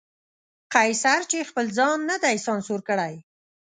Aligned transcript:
قیصر 0.73 1.21
چې 1.31 1.47
خپل 1.49 1.65
ځان 1.77 1.97
نه 2.09 2.17
دی 2.23 2.35
سانسور 2.45 2.79
کړی. 2.89 3.13